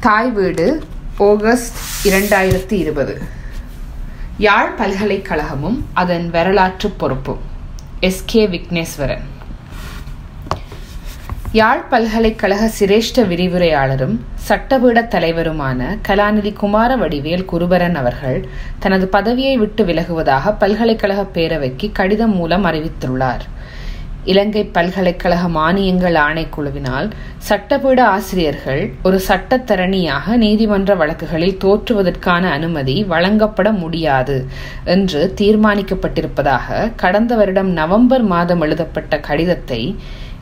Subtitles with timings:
[0.00, 0.82] தாய் வீடு
[1.18, 3.22] ஆகஸ்ட் இரண்டாயிரத்தி இருபது.
[4.38, 7.38] யாழ் பல்கலைக்கழகமும் அதன் வரலாற்று பொறுப்பும்
[8.00, 8.22] எஸ்.
[8.26, 8.46] கே.
[8.46, 9.20] விக்னேஸ்வரன்.
[11.52, 14.18] யாழ் பல்கலைக்கழக சிரேஷ்ட விரிவுரையாளரும்
[14.48, 18.48] சட்டபீட தலைவருமான கலாநிதி குமார வடிவேல் குருபரன் அவர்கள்
[18.78, 23.40] தனது பதவியை விட்டு விலகுவதாக பல்கலைக்கழக பேரவைக்கு கடிதம் மூலம் அறிவித்துள்ளார்.
[24.24, 27.08] இலங்கை பல்கலைக்கழக மானியங்கள் ஆணைக்குழுவினால்
[27.48, 34.46] சட்டப்பீட ஆசிரியர்கள் ஒரு சட்டத்தரணியாக நீதிமன்ற வழக்குகளில் தோற்றுவதற்கான அனுமதி வழங்கப்பட முடியாது
[34.84, 39.82] என்று தீர்மானிக்கப்பட்டிருப்பதாக கடந்த வருடம் நவம்பர் மாதம் எழுதப்பட்ட கடிதத்தை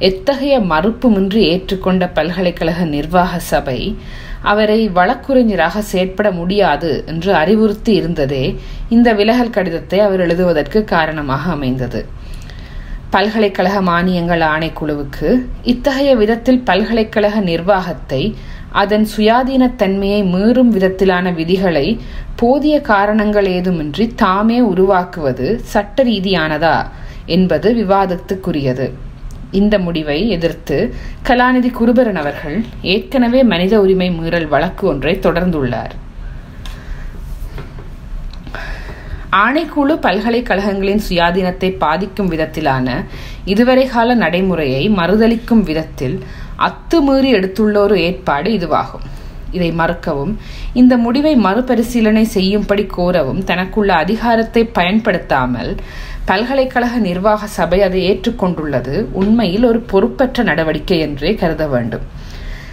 [0.01, 3.97] எத்தகைய மறுப்புமின்றி ஏற்றுக்கொண்ட பல்கலைக்கழக நிர்வாக சபை
[4.43, 12.07] அவரை வழக்குரைஞராக செயற்பட முடியாது என்று அறிவுறுத்தி இருந்ததே இந்த விலகல் கடிதத்தை அவர் எழுதுவதற்கு காரணமாக அமைந்தது.
[13.11, 15.29] பல்கலைக்கழக மானியங்கள் ஆணைக்குழுவுக்கு
[15.63, 18.23] இத்தகைய விதத்தில் பல்கலைக்கழக நிர்வாகத்தை
[18.73, 21.99] அதன் சுயாதீனத்தன்மையை மீறும் விதத்திலான விதிகளை
[22.37, 26.77] போதிய காரணங்கள் ஏதுமின்றி தாமே உருவாக்குவது சட்ட ரீதியானதா
[27.27, 28.89] என்பது விவாதத்துக்குரியது.
[29.51, 30.79] இந்த முடிவை எதிர்த்து
[31.29, 35.95] கலாநிதி குருபரன் அவர்கள் ஏற்கனவே மனித உரிமை மீறல் வழக்கு ஒன்றை தொடர்ந்துள்ளார்.
[39.37, 43.05] ஆணைக்குழு பல்கலைக்கழகங்களின் சுயாதீனத்தை பாதிக்கும் விதத்திலான
[43.45, 46.25] இதுவரை கால நடைமுறையை மறுதளிக்கும் விதத்தில்
[46.57, 49.05] அத்துமீறி எடுத்துள்ள ஒரு ஏற்பாடு இதுவாகும்.
[49.53, 50.33] இதை மறுக்கவும்
[50.73, 55.77] இந்த முடிவை மறுபரிசீலனை செய்யும்படி கோரவும் தனக்குள்ள அதிகாரத்தை பயன்படுத்தாமல்
[56.25, 62.07] பல்கலைக்கழக நிர்வாக சபை அதை ஏற்றுக்கொண்டுள்ளது உண்மையில் ஒரு பொறுப்பற்ற நடவடிக்கை என்றே கருத வேண்டும்.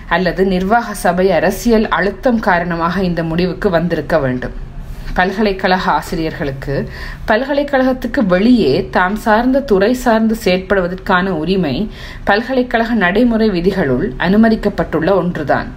[0.10, 4.65] அல்லது நிர்வாக சபை அரசியல் அழுத்தம் காரணமாக இந்த முடிவுக்கு வந்திருக்க வேண்டும்.
[5.16, 6.76] பல்கலைக்கழக ஆசிரியர்களுக்கு
[7.28, 11.76] பல்கலைக்கழகத்துக்கு வெளியே தாம் சார்ந்த துறை சார்ந்து செயற்படுவதற்கான உரிமை
[12.24, 15.70] பல்கலைக்கழக நடைமுறை விதிகளுள் அனுமதிக்கப்பட்டுள்ள ஒன்றுதான்.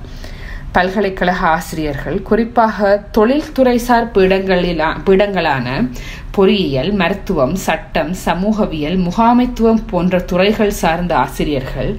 [0.73, 2.79] பல்கலைக்கழக ஆசிரியர்கள் குறிப்பாக
[3.19, 5.69] தொழில்துறைசார் பீடங்களிலா பீடங்களான
[6.31, 11.93] பொறியியல் மருத்துவம் சட்டம் சமூகவியல் முகாமைத்துவம் போன்ற துறைகள் சார்ந்த ஆசிரியர்கள்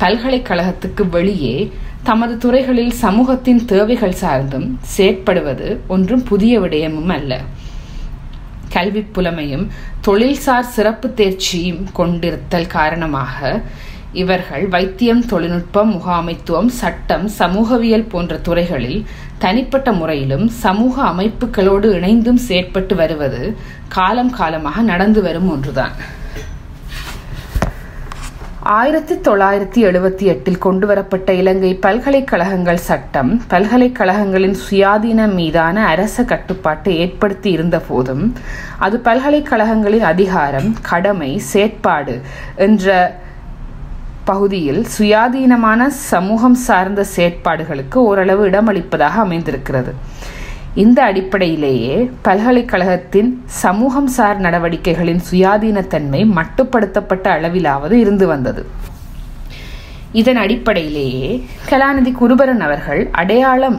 [0.00, 1.56] பல்கலைக்கழகத்துக்கு வெளியே
[2.08, 7.40] தமது துறைகளில் சமூகத்தின் தேவைகள் சார்ந்தும் செயற்படுவது ஒன்றும் புதிய விடயமும் அல்ல.
[8.74, 9.66] கல்வி புலமையும்
[10.06, 13.60] தொழில்சார் சிறப்பு தேர்ச்சியும் கொண்டிருத்தல் காரணமாக
[14.22, 19.00] இவர்கள் வைத்தியம் தொழில்நுட்பம் முகாமைத்துவம் சட்டம் சமூகவியல் போன்ற துறைகளில்
[19.38, 23.42] தனிப்பட்ட முறையிலும் சமூக அமைப்புகளோடு இணைந்தும் செயற்பட்டு வருவது
[23.96, 25.96] காலம் காலமாக நடந்து வரும் ஒன்றுதான்.
[28.74, 37.78] ஆயிரத்தி தொள்ளாயிரத்தி எழுபத்தி எட்டில் கொண்டுவரப்பட்ட இலங்கை பல்கலைக்கழகங்கள் சட்டம் பல்கலைக்கழகங்களின் சுயாதீனம் மீதான அரச கட்டுப்பாட்டை ஏற்படுத்தி இருந்த
[37.78, 38.24] போதும்
[38.78, 42.20] அது பல்கலைக்கழகங்களின் அதிகாரம் கடமை செயற்பாடு
[42.56, 42.88] என்ற
[44.24, 49.94] பகுதியில் சுயாதீனமான சமூகம் சார்ந்த செயற்பாடுகளுக்கு ஓரளவு இடமளிப்பதாக அமைந்திருக்கிறது.
[50.82, 58.62] இந்த அடிப்படையிலேயே பல்கலைக்கழகத்தின் சமூகம் சார் நடவடிக்கைகளின் சுயாதீனத்தன்மை மட்டுப்படுத்தப்பட்ட அளவிலாவது இருந்து வந்தது.
[60.12, 61.30] இதன் அடிப்படையிலேயே
[61.70, 63.78] கலாநிதி குருபரன் அவர்கள் அடையாளம்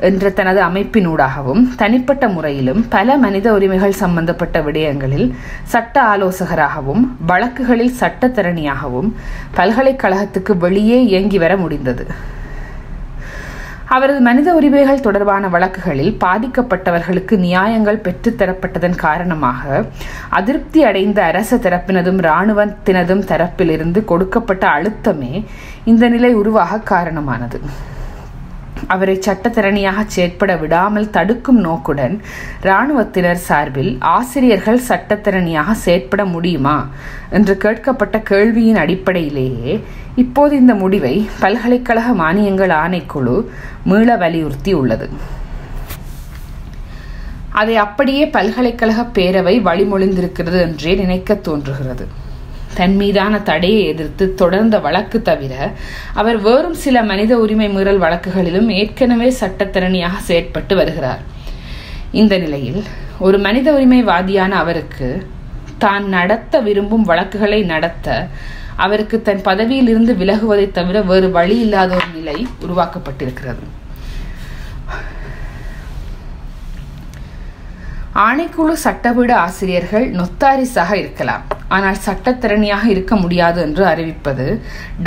[0.00, 5.28] என்ற தனது அமைப்பினூடாகவும் தனிப்பட்ட முறையிலும் பல மனித உரிமைகள் சம்பந்தப்பட்ட விடயங்களில்
[5.64, 9.10] சட்ட ஆலோசகராகவும் வழக்குகளில் சட்டத்தரணியாகவும்
[9.56, 12.06] பல்கலைக்கழகத்துக்கு வெளியே இயங்கி வர முடிந்தது.
[13.90, 19.84] அவரது மனித உரிமைகள் தொடர்பான வழக்குகளில் பாதிக்கப்பட்டவர்களுக்கு நியாயங்கள் பெற்றுத்தரப்பட்டதன் காரணமாக
[20.30, 25.44] அதிருப்தி அடைந்த அரச தரப்பினதும் இராணுவத்தினதும் தரப்பிலிருந்து கொடுக்கப்பட்ட அழுத்தமே
[25.84, 27.60] இந்த நிலை உருவாக காரணமானது.
[28.88, 32.20] அவரை சட்டத்திறனியாக செயற்பட விடாமல் தடுக்கும் நோக்குடன்
[32.62, 36.88] இராணுவத்தினர் சார்பில் ஆசிரியர்கள் சட்டத்திறனியாக செயற்பட முடியுமா
[37.30, 39.84] என்று கேட்கப்பட்ட கேள்வியின் அடிப்படையிலேயே
[40.16, 43.36] இப்போது இந்த முடிவை பல்கலைக்கழக மானியங்கள் ஆணைக்குழு
[43.84, 45.08] மீள வலியுறுத்தி உள்ளது.
[47.50, 52.06] அதை அப்படியே பல்கலைக்கழக பேரவை வழிமொழிந்திருக்கிறது என்றே நினைக்க தோன்றுகிறது.
[52.78, 55.54] தன் மீதான தடையை எதிர்த்து தொடர்ந்த வழக்கு தவிர
[56.20, 61.22] அவர் வேறும் சில மனித உரிமை மீறல் வழக்குகளிலும் ஏற்கனவே சட்டத்திறனியாக செயற்பட்டு வருகிறார்.
[62.22, 62.82] இந்த நிலையில்
[63.26, 65.08] ஒரு மனித உரிமைவாதியான அவருக்கு
[65.84, 68.08] தான் நடத்த விரும்பும் வழக்குகளை நடத்த
[68.84, 73.64] அவருக்கு தன் பதவியில் இருந்து விலகுவதை தவிர வேறு வழி இல்லாத ஒரு நிலை உருவாக்கப்பட்டிருக்கிறது.
[78.26, 81.44] ஆணைக்குழு சட்டவீடு ஆசிரியர்கள் நொத்தாரிசாக இருக்கலாம்.
[81.74, 84.46] ஆனால் சட்டத்திறனியாக இருக்க முடியாது என்று அறிவிப்பது.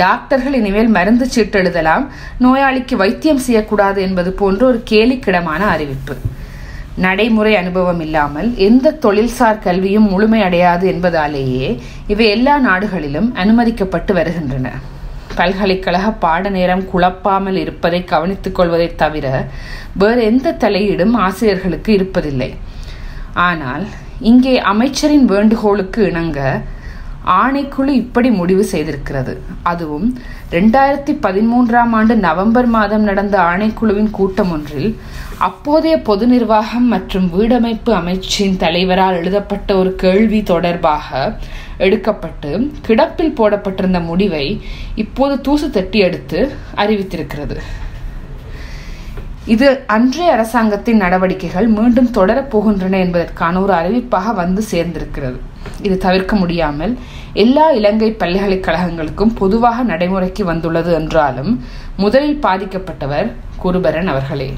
[0.02, 2.04] டாக்டர்கள் இனிமேல் மருந்து சீட்டெழுதலாம்.
[2.44, 6.16] நோயாளிக்கு வைத்தியம் செய்யக்கூடாது என்பது போன்ற ஒரு கேலிக்கிடமான அறிவிப்பு.
[7.04, 11.68] நடைமுறை அனுபவம் இல்லாமல் எந்த தொழில்சார் கல்வியும் முழுமையடையாது என்பதாலேயே
[12.12, 14.68] இவை எல்லா நாடுகளிலும் அனுமதிக்கப்பட்டு வருகின்றன.
[15.38, 19.26] பல்கலைக்கழக பாட நேரம் குழப்பாமல் இருப்பதை கவனித்துக் கொள்வதை தவிர
[20.00, 22.50] வேறு எந்த தலையீடும் ஆசிரியர்களுக்கு இருப்பதில்லை.
[23.48, 23.84] ஆனால்
[24.20, 26.62] இங்கே அமைச்சரின் வேண்டுகோளுக்கு இணங்க
[27.24, 29.32] ஆணைக்குழு இப்படி முடிவு செய்திருக்கிறது.
[29.62, 30.06] அதுவும்
[30.50, 34.96] ரெண்டாயிரத்தி பதிமூன்றாம் ஆண்டு நவம்பர் மாதம் நடந்த ஆணைக்குழுவின் கூட்டம் ஒன்றில்
[35.38, 41.38] அப்போதைய பொது நிர்வாகம் மற்றும் வீடமைப்பு அமைச்சின் தலைவரால் எழுதப்பட்ட ஒரு கேள்வி தொடர்பாக
[41.78, 44.46] எடுக்கப்பட்டு கிடப்பில் போடப்பட்டிருந்த முடிவை
[44.94, 47.56] இப்போது தூசு தட்டி எடுத்து அறிவித்திருக்கிறது.
[49.54, 55.38] இது அன்றைய அரசாங்கத்தின் நடவடிக்கைகள் மீண்டும் தொடரப் போகின்றன என்பதற்கான ஒரு அறிவிப்பாக வந்து சேர்ந்திருக்கிறது.
[55.82, 56.92] இது தவிர்க்க முடியாமல்
[57.32, 61.52] எல்லா இலங்கை பல்கலைக்கழகங்களுக்கும் பொதுவாக நடைமுறைக்கு வந்துள்ளது என்றாலும்
[61.96, 63.30] முதலில் பாதிக்கப்பட்டவர்
[63.64, 64.50] குருபரன் அவர்களே.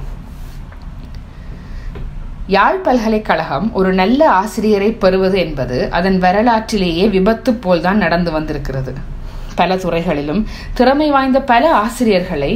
[2.47, 8.95] யாழ் பல்கலைக்கழகம் ஒரு நல்ல ஆசிரியரை பெறுவது என்பது அதன் வரலாற்றிலேயே விபத்து போல்தான் நடந்து வந்திருக்கிறது.
[9.55, 12.53] பல துறைகளிலும் திறமை வாய்ந்த பல ஆசிரியர்களை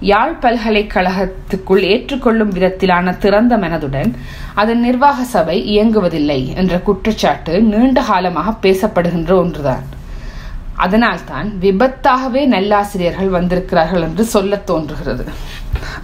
[0.00, 4.14] யாழ் பல்கலைக்கழகத்துக்குள் ஏற்றுக்கொள்ளும் விதத்திலான திறந்த மனதுடன்
[4.54, 9.82] அதன் நிர்வாக சபை இயங்குவதில்லை என்ற குற்றச்சாட்டு நீண்ட காலமாக பேசப்படுகின்ற ஒன்றுதான்.
[10.74, 15.24] அதனால்தான் விபத்தாகவே நல்லாசிரியர்கள் வந்திருக்கிறார்கள் என்று சொல்ல தோன்றுகிறது.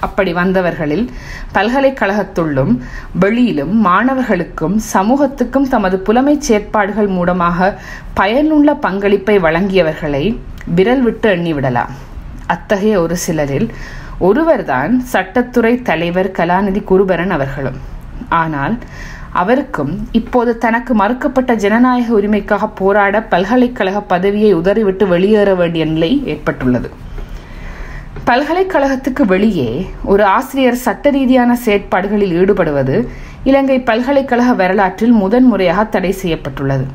[0.00, 1.10] அப்படி வந்தவர்களில்
[1.54, 2.78] பல்கலைக்கழகத்துள்ளும்
[3.20, 7.78] வெளியிலும் மாணவர்களுக்கும் சமூகத்துக்கும் தமது புலமை செயற்பாடுகள் மூலமாக
[8.14, 11.92] பயனுள்ள பங்களிப்பை வழங்கியவர்களை விரல் விட்டு எண்ணிவிடலாம்.
[12.54, 13.68] அத்தகைய ஒரு சிலரில்
[14.28, 17.78] ஒருவர்தான் சட்டத்துறை தலைவர் கலாநிதி குருபரன் அவர்களும்.
[18.42, 18.74] ஆனால்
[19.40, 26.90] அவருக்கும் இப்போது தனக்கு மறுக்கப்பட்ட ஜனநாயக உரிமைக்காக போராட பல்கலைக்கழக பதவியை உதறிவிட்டு வெளியேற வேண்டிய நிலை ஏற்பட்டுள்ளது.
[28.28, 29.70] பல்கலைக்கழகத்துக்கு வெளியே
[30.12, 32.96] ஒரு ஆசிரியர் சட்ட ரீதியான செயற்பாடுகளில் ஈடுபடுவது
[33.50, 36.86] இலங்கை பல்கலைக்கழக வரலாற்றில் முதன்முறையாக தடை செய்யப்பட்டுள்ளது.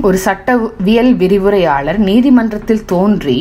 [0.00, 3.36] ஒரு சட்டவியல் விரிவுரையாளர் நீதிமன்றத்தில் தோன்றி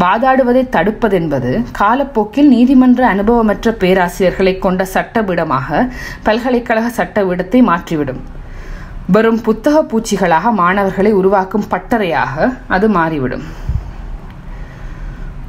[0.00, 5.88] வாதாடுவதை தடுப்பதென்பது காலப்போக்கில் நீதிமன்ற அனுபவமற்ற பேராசிரியர்களை கொண்ட சட்டபீடமாக
[6.22, 8.22] பல்கலைக்கழக சட்டபீடத்தை மாற்றிவிடும்.
[9.06, 13.46] வெறும் புத்தக பூச்சிகளாக மாணவர்களை உருவாக்கும் பட்டறையாக அது மாறிவிடும்.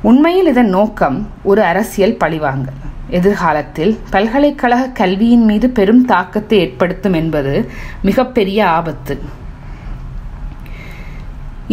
[0.01, 2.79] உண்மையில் இதன் நோக்கம் ஒரு அரசியல் பழிவாங்கல்.
[3.09, 7.69] எதிர்காலத்தில் பல்கலைக்கழக கல்வியின் மீது பெரும் தாக்கத்தை ஏற்படுத்தும் என்பது
[8.01, 9.17] மிகப்பெரிய ஆபத்து.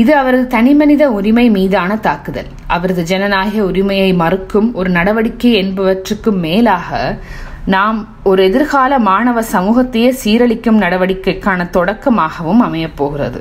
[0.01, 2.49] இது அவரது தனிமனித உரிமை மீதான தாக்குதல்.
[2.67, 7.19] அவரது ஜனநாயக உரிமையை மறுக்கும் ஒரு நடவடிக்கை என்பவற்றுக்கு மேலாக
[7.75, 13.41] நாம் ஒரு எதிர்கால மாணவ சமூகத்தையே சீரழிக்கும் நடவடிக்கைக்கான தொடக்கமாகவும் அமையப்போகிறது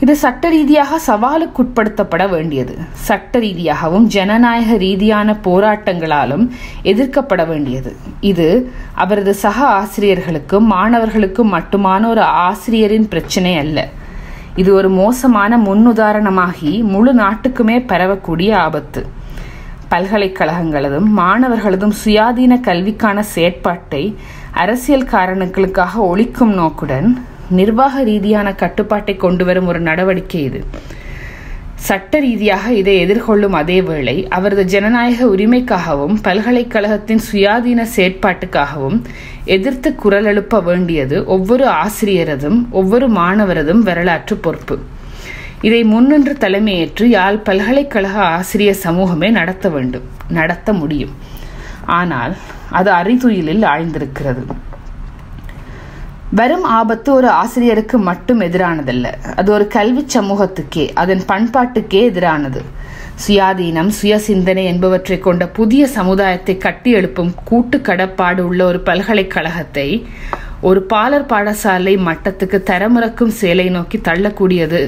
[0.00, 2.74] இது சட்ட ரீதியாக சவாலுக்குட்படுத்தப்பட வேண்டியது.
[3.06, 6.44] சட்ட ரீதியாகவும் ஜனநாயக ரீதியான போராட்டங்களாலும்
[6.82, 7.96] எதிர்க்கப்பட வேண்டியது.
[8.20, 8.48] இது
[8.94, 13.88] அவரது சக ஆசிரியர்களுக்கும் மாணவர்களுக்கும் மட்டுமான ஒரு ஆசிரியரின் பிரச்சனை அல்ல.
[14.60, 19.00] இது ஒரு மோசமான முன்னுதாரணமாகி முழு நாட்டுக்குமே பரவக்கூடிய ஆபத்து.
[19.92, 24.02] பல்கலைக்கழகங்களதும் மாணவர்களதும் சுயாதீன கல்விக்கான செயற்பாட்டை
[24.62, 27.08] அரசியல் காரணங்களுக்காக ஒழிக்கும் நோக்குடன்
[27.58, 30.60] நிர்வாக ரீதியான கட்டுப்பாட்டை கொண்டு வரும் ஒரு நடவடிக்கை இது.
[31.86, 38.98] சட்ட ரீதியாக இதை எதிர்கொள்ளும் அதே வேளை அவரது ஜனநாயக உரிமைக்காகவும் பல்கலைக்கழகத்தின் சுயாதீன செயற்பாட்டுக்காகவும்
[39.44, 44.78] எதிர்த்து குரல் எழுப்ப வேண்டியது ஒவ்வொரு ஆசிரியரதும் ஒவ்வொரு மாணவரதும் வரலாற்று பொறுப்பு.
[45.62, 51.14] இதை முன்னின்று தலைமையேற்று யாழ் பல்கலைக்கழக ஆசிரியர் சமூகமே நடத்த வேண்டும் நடத்த முடியும்.
[52.00, 52.34] ஆனால்
[52.70, 54.42] அது அறிதுயிலில் ஆழ்ந்திருக்கிறது.
[56.36, 59.06] வரும் ஆபத்து ஒரு ஆசிரியருக்கு மட்டும் எதிரானதல்ல.
[59.36, 62.60] அது ஒரு கல்வி சமூகத்துக்கே அதன் பண்பாட்டுக்கே எதிரானது.
[63.26, 70.06] சுயாதீனம் சுய சிந்தனை என்பவற்றை கொண்ட புதிய சமுதாயத்தை கட்டி எழுப்பும் கூட்டு கடப்பாடு உள்ள ஒரு பல்கலைக்கழகத்தை
[70.60, 74.82] ஒரு பாலர் பாடசாலை மட்டத்துக்கு தரமுறக்கும் செயலை நோக்கி தள்ளக்கூடியது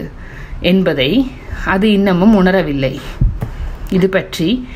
[0.61, 1.31] என்பதை
[1.65, 2.95] அது இன்னமும் உணரவில்லை.
[3.91, 4.69] இது பற்றி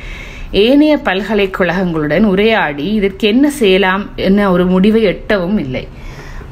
[0.51, 5.87] ஏனைய பல்கலைக்கழகங்களுடன் உரையாடி இதற்கு என்ன செய்யலாம் என்ன ஒரு முடிவை எட்டவும் இல்லை.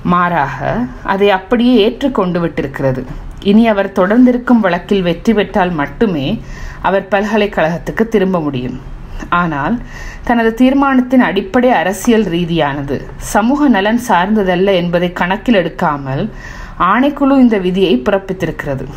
[0.03, 3.03] மாறாக அதை அப்படியே ஏற்றுக்கொண்டு விட்டிருக்கிறது.
[3.43, 6.41] இனி அவர் தொடர்ந்திருக்கும் வழக்கில் வெற்றி பெற்றால் மட்டுமே
[6.81, 8.79] அவர் பல்கலைக்கழகத்துக்கு திரும்ப முடியும்.
[9.29, 9.81] ஆனால்
[10.23, 16.23] தனது தீர்மானத்தின் அடிப்படை அரசியல் ரீதியானது சமூக நலன் சார்ந்ததல்ல என்பதை கணக்கில் எடுக்காமல்
[16.91, 18.87] ஆணைக்குழு இந்த விதியை பிறப்பித்திருக்கிறது.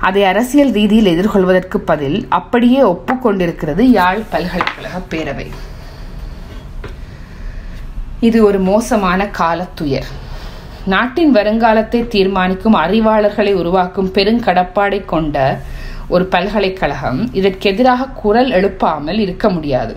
[0.00, 5.48] அதை அரசியல் ரீதியில் எதிர்கொள்வதற்கு பதில் அப்படியே ஒப்புக்கொண்டிருக்கிறது யாழ் பல்கலைக்கழக பேரவை.
[8.20, 10.08] இது ஒரு மோசமான காலத்துயர்.
[10.86, 15.36] நாட்டின் வருங்காலத்தை தீர்மானிக்கும் அறிவாளர்களை உருவாக்கும் பெருங்கடப்பாடை கொண்ட
[16.08, 19.96] ஒரு பல்கலைக்கழகம் இதற்கெதிராக குரல் எழுப்பாமல் இருக்க முடியாது.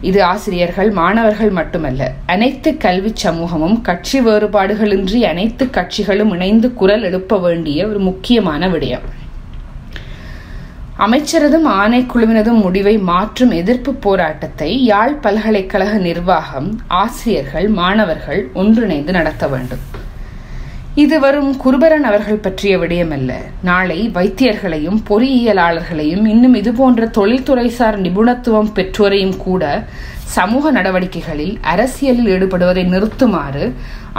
[0.00, 7.86] இது ஆசிரியர்கள் மாணவர்கள் மட்டுமல்ல அனைத்து கல்வி சமூகமும் கட்சி வேறுபாடுகளின்றி அனைத்து கட்சிகளும் இணைந்து குரல் எழுப்ப வேண்டிய
[7.86, 9.06] ஒரு முக்கியமான விடயம்.
[11.04, 19.84] அமைச்சரதும் ஆணைக்குழுவினதும் முடிவை மாற்றும் எதிர்ப்பு போராட்டத்தை யாழ் பல்கலைக்கழக நிர்வாகம் ஆசிரியர்கள் மாணவர்கள் ஒன்றிணைந்து நடத்த வேண்டும்.
[20.94, 23.30] இது வரும் குருபரன் அவர்கள் பற்றிய விடயமல்ல.
[23.62, 29.62] நாளை வைத்தியர்களையும் பொறியியலாளர்களையும் இன்னும் இதுபோன்ற தொழில்துறைசார் நிபுணத்துவம் பெற்றோரையும் கூட
[30.36, 33.64] சமூக நடவடிக்கைகளில் அரசியலில் ஈடுபடுவதை நிறுத்துமாறு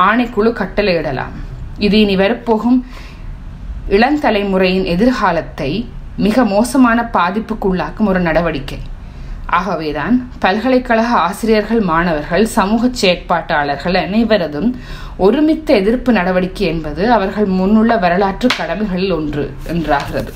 [0.07, 1.38] ஆணைக்குழு கட்டளையிடலாம்.
[1.77, 2.86] இது இனி வரப்போகும்
[3.89, 5.71] இளந்தலைமுறையின் எதிர்காலத்தை
[6.25, 8.79] மிக மோசமான பாதிப்புக்குள்ளாக்கும் ஒரு நடவடிக்கை.
[9.59, 14.69] ஆகவேதான் பல்கலைக்கழக ஆசிரியர்கள் மாணவர்கள் சமூக செயற்பாட்டாளர்கள் அனைவரதும்
[15.25, 20.33] ஒருமித்த எதிர்ப்பு நடவடிக்கை என்பது அவர்கள் முன்னுள்ள வரலாற்று கடமைகளில் ஒன்று என்றாகிறது.